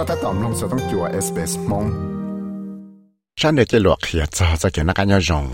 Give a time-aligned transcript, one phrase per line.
[0.00, 1.84] ็ถ้าตอมลงสต้องจัว SBS มง
[3.40, 5.46] ฉันเดี๋ยวจะหลวกเขียจะจะเกี่ยนักการยง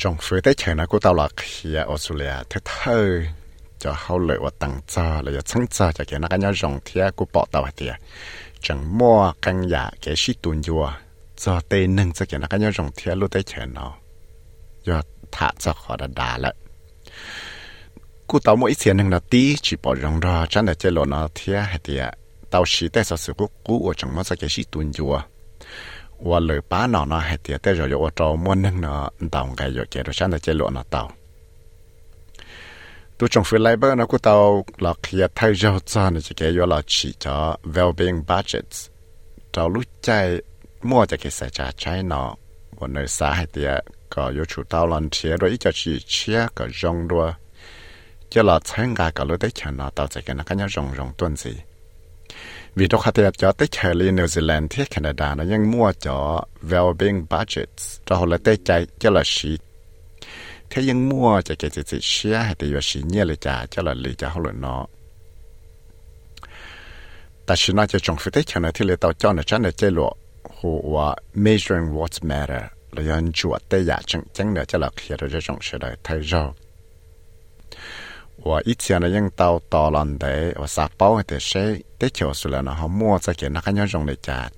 [0.00, 3.00] จงฟื้นได้เฉยนะกูตาหลอกเขียออสเตรเลียเธอเธอ
[3.82, 7.92] จะเขาเลยว่าตั้งจ้าเลยจะชั้งจ้าจะเกี่ยนักการยงเทียกูปอตาวเตีย
[8.64, 10.84] จังมัวกันยาเกี่ยชิตุนยัว
[11.42, 13.92] จะเตนึงจะเกี่ยนักการยงเทียรู้ได้เฉยเนาะ
[14.88, 15.04] ยอด
[15.34, 16.52] ถ้าจะขอดาดาละ
[18.28, 22.17] กูตาmỗi tiền hนึ่งนาทีchỉ bỏ rong ra chân để chơi lộn nó thiệt hay thiệt
[22.51, 25.21] tao chỉ tại sao sự cố cũ ở trong mắt sẽ cái gì tuân chùa.
[26.19, 29.09] Và lời bá nó nó hay tiệt tại rồi ở trong muốn h นึ่ง nó
[29.31, 31.11] tao cái rồi cái rồi chân để chơi lộn nó tao
[33.19, 36.35] tôi trong phía lại bữa nó cũng tao là khi thay rau cho nó chỉ
[36.37, 38.89] cái là chỉ cho well-being budgets.
[39.53, 40.41] Tao lúc chạy
[40.81, 42.35] mua cho cái sẽ trả trái nó
[42.79, 45.99] và nơi xa hay tiệt có yêu chủ tao lần chia rồi ít cho chỉ
[46.07, 47.33] chia, có rong đua
[48.29, 50.67] cho là sáng gà cả lối đấy chẳng nó tao sẽ cái nó cái nhau
[50.75, 51.51] rong rong tuần gì
[52.75, 55.91] vì đó khá tiệt cho tới chờ lên New Zealand, thiết Canada nó ยัง mua
[55.99, 59.57] cho well-being budgets, cho họ là tới chạy cho là sĩ
[60.69, 63.65] thế nhưng mua cho cái gì gì share hay thì là sĩ nhẹ lại trả
[63.65, 64.85] cho là lì trả họ là nó.
[67.45, 69.61] Ta sĩ nói cho trong phía tới chờ nó thì là tao cho nó chắc
[69.61, 70.15] là chơi lộ
[70.61, 75.15] hồ measuring what matter, là dân chuột tới giả chẳng chẳng nữa cho là khi
[75.19, 76.51] rồi cho trong sẽ đời thay rồi
[78.38, 84.50] 我以前呢用到大浪的，我撒包的些，的就是了呢，好摸着给那个要用的家。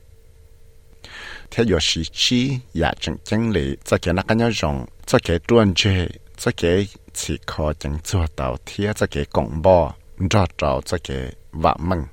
[1.49, 9.95] 他有时期也正经理，这给那个要用，这给端着，这给此刻正做到贴，这给广播，
[10.29, 12.05] 找找这给挖门。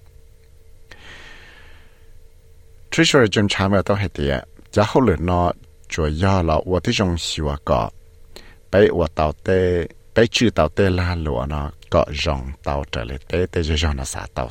[2.91, 5.52] 追求的正常的都系啲，然后来呢，
[5.88, 7.91] 主要了我的种喜欢个，
[8.69, 9.89] 被我到的。
[10.19, 13.97] tới chữ tàu tê la lụa nó có dòng tàu trở lại tế tế dòng
[13.97, 14.48] nó xả tàu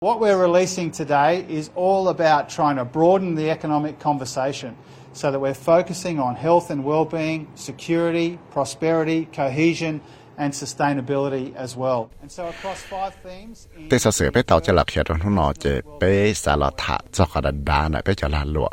[0.00, 4.72] What we're releasing today is all about trying to broaden the economic conversation
[5.14, 9.98] so that we're focusing on health and well-being, security, prosperity, cohesion
[10.36, 12.06] and sustainability as well.
[12.20, 14.86] And so across five themes Tế sở sự bế tàu cho lạc
[15.24, 18.68] nó chế bế xả lọ thả cho cả đàn đá nè bế cho là lụa.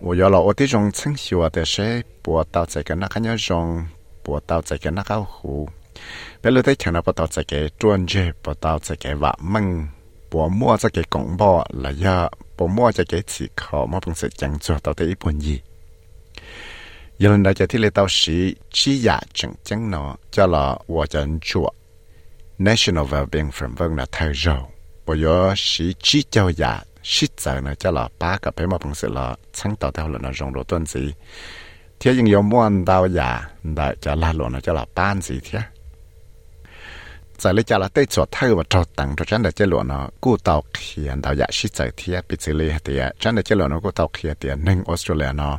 [0.00, 1.14] Ủa ô tí rong chân
[1.52, 3.86] tế bùa tàu chế khá nhớ rong
[4.28, 5.68] bỏ tàu chạy cái nó cao hủ.
[6.42, 9.14] Bé lúc thấy chẳng nó bỏ tàu chạy cái trôn dê bỏ tàu chạy cái
[9.14, 9.88] vạ măng
[10.30, 12.28] bỏ mua chạy cái cổng bò là do
[12.58, 15.60] bỏ mua chạy cái chỉ khó mà bằng sẽ chẳng cho tàu thấy buồn gì
[17.18, 20.46] giờ lần đầu chạy thì lấy tàu sĩ chỉ giả dạ chẳng chẳng nó cho
[20.46, 21.72] là hòa chẳng chuột
[22.58, 24.60] National Wellbeing Framework vâng là thay rồi
[25.06, 28.66] bây giờ sĩ chỉ dạ cho giả sĩ giờ nó cho là ba cái bé
[28.66, 31.12] mà bằng sẽ là sáng tạo theo là nó rộng độ tuần gì
[32.00, 35.40] thế nhưng có muốn đào giả đại cho là luôn nó cho là ban gì
[35.50, 35.58] thế.
[37.38, 39.88] Giờ lấy cho là tây chỗ thay và trâu tặng cho chân để chơi luôn
[39.88, 43.42] nó cú tàu khiển đào giả sĩ chạy thế, bị xử lý thì chân để
[43.42, 45.58] chơi luôn nó cú tàu khiển thì nâng Australia nó.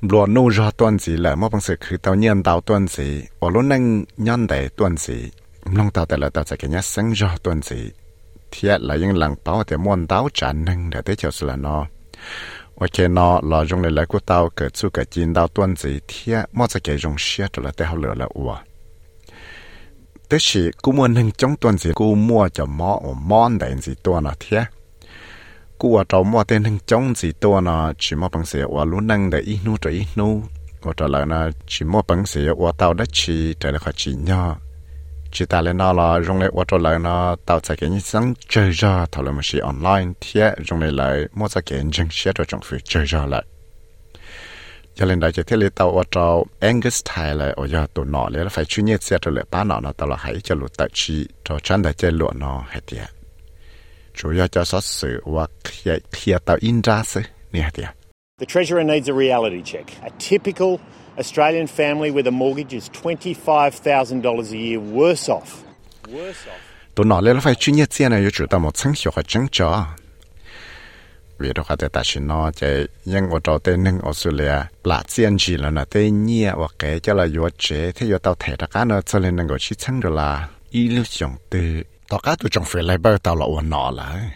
[0.00, 3.22] Luôn nô ra tuần gì là mỗi bằng sự cứ tàu nhân tàu tuần gì
[3.40, 5.30] ở luôn nâng nhân để tuần gì
[5.72, 7.90] long tàu tại là tàu chạy cái nhá sinh ra tuần gì
[8.50, 11.86] thế là những lần bảo thì muốn tàu trả nâng để tới chỗ là nó.
[12.74, 18.56] 我见到老用来来过到个做个见到段子贴，莫在给用写着了，太好了了我。
[20.28, 24.64] 但是古么能将段子古么就莫我莫等子多那贴，
[25.76, 30.42] 古我找莫等能将子多那，只莫本事我路能的一努着一努，
[30.82, 34.56] 我着来呢只莫本事我到得起，着得好起呀。
[35.28, 38.34] Oh chỉ ta lên nó là dùng lại water lại nó tạo ra cái những sáng
[38.48, 42.08] chơi ra thảo luận một sự online thiệt dùng lại lại mua ra cái những
[42.10, 43.44] xe rồi trong phía chơi ra lại
[44.94, 48.28] cho nên đại chỉ thiết lý tàu water Angus Thai lại ở giờ tụi nó
[48.28, 50.72] lại phải chuyên nghiệp xe rồi lại ba nó nó tao là hãy cho lụt
[50.76, 53.08] tại chi cho chân đại chơi lụa nó hay tiệt
[54.14, 57.20] chủ yếu cho sát sự và khi khi tàu in ra sự
[57.52, 57.84] nè hết
[58.40, 60.76] The treasurer needs a reality check, a typical
[61.18, 65.64] Australian family with a mortgage is $25,000 a year worse off.
[66.94, 69.12] Tôi nói tụ nọ phải chuyên nghiệp xe này yêu chủ tao một sáng hiệu
[69.14, 69.86] và chứng cho
[71.38, 74.54] vì đó khá ta xin nói chạy nhân ở trò tên nâng Australia
[74.84, 78.18] là tiền chỉ là nó tên nhẹ và cái cho là yếu chế thế yếu
[78.18, 81.04] tao thể ra cá nó cho nên nâng ở chí sáng rồi là y lưu
[81.08, 81.82] dụng tư.
[82.08, 84.30] tao cá tôi trong phải lấy bao tao là ở nọ là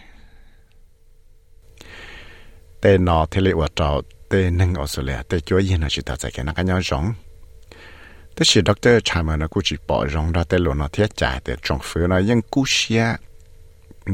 [2.81, 4.01] tên nó thế liệu ở trò
[4.33, 7.13] tên nâng Australia tê chúa yên là chỉ tao chạy cái nó cái nhau giống
[8.35, 11.39] thế thì doctor Chama nó cũng chỉ bỏ rong ra tê luôn nó thiết trả
[11.45, 13.05] để trong phía nó yên cú xia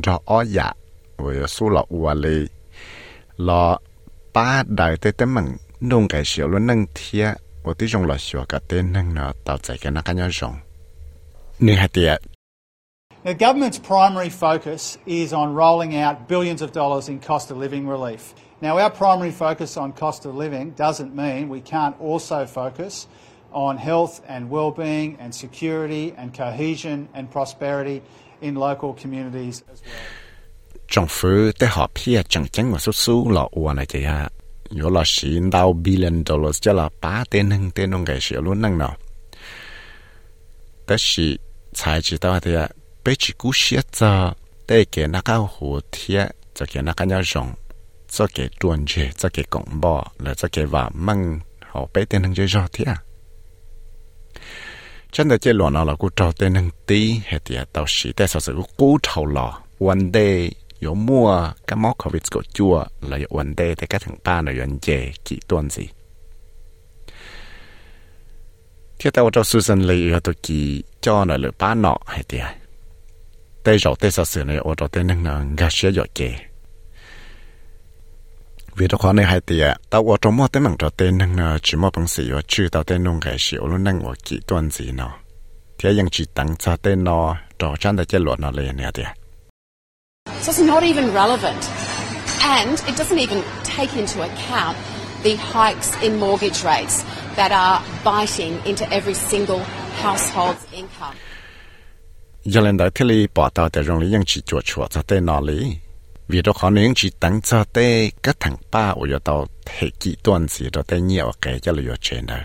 [0.04, 0.74] cho ó dạ
[1.18, 2.48] với số là ua lì
[3.38, 3.78] là
[4.34, 5.46] ba đại tê tê mình
[5.80, 7.34] nông cái xíu luôn nâng thiết
[7.64, 10.30] và tí rong là xíu cái tên nâng nó tạo chạy cái nó cái nhau
[10.32, 10.56] rong
[11.60, 12.22] nè hạt tiệt
[13.24, 17.90] The government's primary focus is on rolling out billions of dollars in cost of living
[17.90, 18.34] relief.
[18.61, 23.07] Now, our primary focus on cost of living doesn't mean we can't also focus
[23.53, 28.01] on health and well-being and security and cohesion and prosperity
[28.41, 29.93] in local communities as well.
[30.87, 34.31] 政府在好片正经我说苏了我呢这呀，
[34.71, 38.95] 有了十到 billion dollars 叫了八点能点弄个小路能呢，
[40.85, 41.41] 但是
[41.73, 42.71] 才知道的呀，
[43.03, 44.37] 被只顾写着，
[44.67, 47.51] 得给那个火贴，就给那个要用，
[48.10, 52.06] cho cái tuần chế cho cái cổng bò, là cho cái và măng, họ bé
[52.06, 52.98] tên hằng chơi rõ thế à?
[55.12, 58.12] Chân là chơi lò nó là cô trò tên hằng tí hệ thì tao sĩ
[58.12, 59.62] tại sao sự cú trầu lò?
[59.80, 64.16] One day yếu mua, cái móc covid của chua là one day thì các thằng
[64.24, 65.88] ba là yên chế chỉ tuần gì?
[69.00, 72.38] Thế tao cho Susan lấy ở tổ kỳ cho nó là ba nọ hệ thì
[72.38, 72.56] à?
[73.64, 76.34] tại rồi tại sao sự này ở tổ tên hằng là gà xe giọt kề
[78.80, 81.40] vì đó khó này hay thì tao ở trong mỗi tên bằng cho tên năng
[81.40, 84.14] là chỉ một bằng sự ở chưa tao tên nông gà xe luôn năng ở
[84.26, 85.12] kỹ tuần gì nó
[85.80, 89.04] thế chỉ tăng cho tên nó đó chân là chế luật nó lên nè thế
[90.42, 91.64] So it's not even relevant.
[92.42, 93.44] And it doesn't even
[93.78, 94.78] take into account
[95.24, 97.04] the hikes in mortgage rates
[97.36, 99.62] that are biting into every single
[100.02, 101.16] household's income.
[103.00, 104.92] li bỏ tàu để rong lý yang chỉ chuột chuột
[105.22, 105.76] nó lý
[106.30, 109.90] vì đó khó nên chỉ tăng cho tê các thằng ba ở giờ tao thể
[110.00, 112.38] kỹ tuần gì đó tê nhiều cái cho là chuyện đó.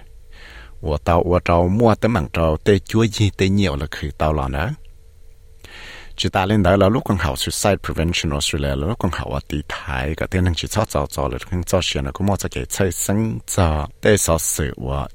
[0.83, 4.11] Ở tao ở tao mua tấm bằng tao tê chúa gì, tê nhiều là khi
[4.19, 4.71] tao lo nữa.
[6.17, 9.29] Chỉ ta lên đó là lúc con học suicide prevention Australia, là lúc con học
[9.33, 12.11] ở tỷ thái cái tên năng chỉ cho cho cho, là không cho chuyện là
[12.11, 15.09] cũng mua cho cái chơi sinh cho tê sở sự và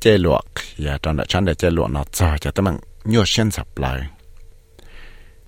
[0.00, 0.44] chế luộc.
[0.76, 3.78] Giờ đó là chán để chế luộc nó cho cho tấm bằng nhiều xuyên sập
[3.78, 4.00] lại.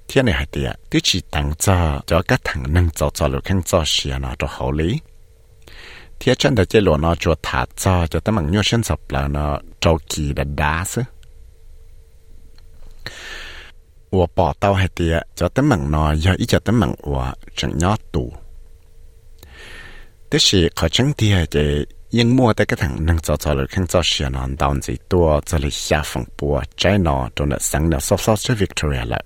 [0.08, 3.40] thiên này hay tiệt tí chỉ tăng cho cho các thằng năng cho cho là
[3.46, 5.00] con cho chuyện nó cho hậu lý
[6.20, 9.00] thiên chân để chế luộc nó cho thả cho cho tụi mình nhiều xuyên sập
[9.10, 11.02] lại nó cho kỳ đã đá chứ
[14.12, 18.32] 我报道系啲，就得问呢，有一只得问我正要读。
[20.30, 29.20] 但是可真啲嘅英末的个堂能做做了，看做些呢，当子多做了下风波，在呢都能生了 South South Victoria 了。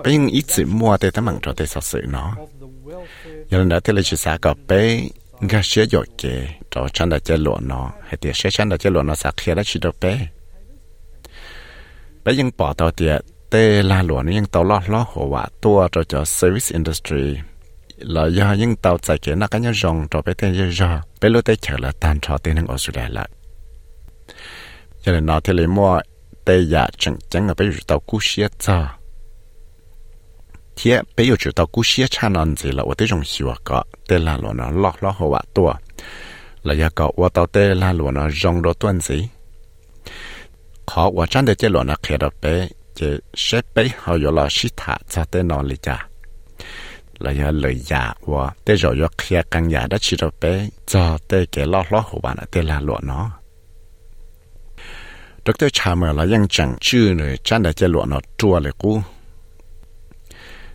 [0.03, 2.35] bây giờ ít sự mua thì ta mạng cho thế sọ sự nó.
[3.49, 5.01] Giờ lần đó tê là chỉ xã cọp bé
[5.39, 7.91] ngã sửa dọ kê cho chăn đã chơi lụa nó.
[8.03, 10.27] Hay tê sửa chăn đã chơi lụa nó sạc khi đã chỉ được bé,
[12.23, 13.19] bây giờ bỏ tàu tê
[13.49, 17.37] tê là lụa nó nhưng tàu lo lo hồ vạ tua cho cho service industry.
[17.97, 21.01] Là do nhưng tàu chạy kia nó cái nhau rong cho bé tên dơ dơ
[21.21, 23.29] bé lô tê chờ là tan cho tên hàng Australia lại.
[25.03, 25.99] Giờ lần nó thì là mua
[26.45, 28.96] tê giả chẳng chẳng ở bé tàu cú xiết sao
[32.82, 35.70] าได้รงหิวก็เตลาหลวงล้อล้อหัวตัว
[36.64, 38.12] แล้วยาก็ว่าเตาเตลาหลวง
[38.42, 39.18] รองรถต้นสี
[40.86, 44.30] khó và chân để chế lộ nó khé đó bé chế xếp bé họ có
[44.30, 46.06] là sĩ thả cho tên nó lý cha
[47.18, 50.68] là ya lời giả và tế rồi yo khé càng giả đã chỉ đó bé
[50.86, 53.30] cho tế cái lo lo hồ bạn tế là lộ nó
[55.46, 55.66] Dr.
[55.72, 58.92] Chalmers là ยังจังชื่อเลยจันได้จะหลวnó chuaเลยกู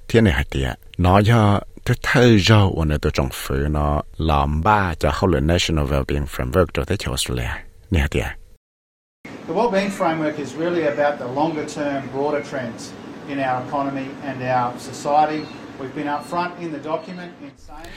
[0.05, 4.63] เที่ยnày hay tiệt nó do thứ thơ do của nó tôi trong phủ nó làm
[4.63, 7.51] ba cho hậu lực National Wellbeing Framework cho tới Australia
[7.91, 8.25] nè tiệt
[9.47, 12.91] The Wellbeing Framework is really about the longer term, broader trends
[13.29, 15.45] in our economy and our society.
[15.79, 17.93] We've been upfront in the document in saying.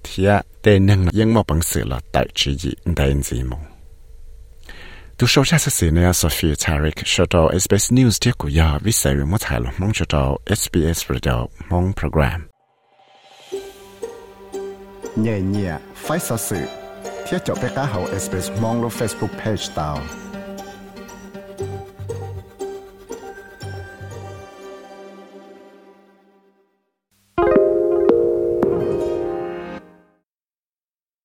[0.03, 0.27] thì
[0.63, 3.63] tê nâng nhưng mà bằng sự là tại chỉ gì đến gì mong
[5.17, 8.49] tu sâu xa số ra sự Sophie Tarek Tarik cho 到 SBS News tiếc của
[8.57, 12.58] ya viết sai mô thải lòng mong cho 到 SBS Radio mong program.
[15.21, 15.73] เย่ยเย่ย
[16.03, 16.67] ไฟสัสื่อ
[17.23, 20.28] เที่ยวจบไปก้าเฮาเอสเปซมองรูเฟซบุ๊กเพจเตาว